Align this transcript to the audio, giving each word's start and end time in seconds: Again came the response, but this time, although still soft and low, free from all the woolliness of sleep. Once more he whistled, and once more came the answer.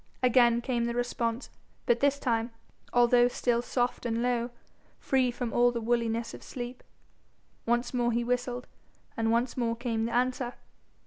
Again 0.23 0.61
came 0.61 0.85
the 0.85 0.95
response, 0.95 1.51
but 1.85 1.99
this 1.99 2.17
time, 2.17 2.49
although 2.91 3.27
still 3.27 3.61
soft 3.61 4.03
and 4.03 4.23
low, 4.23 4.49
free 4.97 5.29
from 5.29 5.53
all 5.53 5.69
the 5.71 5.79
woolliness 5.79 6.33
of 6.33 6.41
sleep. 6.41 6.81
Once 7.67 7.93
more 7.93 8.11
he 8.11 8.23
whistled, 8.23 8.65
and 9.15 9.29
once 9.31 9.55
more 9.55 9.75
came 9.75 10.05
the 10.05 10.11
answer. 10.15 10.53